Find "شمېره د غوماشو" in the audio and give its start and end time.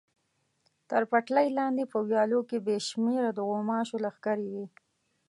2.89-3.97